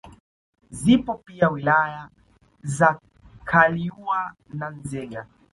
Zipo 0.71 1.13
pia 1.13 1.49
wilaya 1.49 2.09
za 2.63 2.99
Kaliua 3.43 4.33
na 4.53 4.69
Nzega 4.69 5.27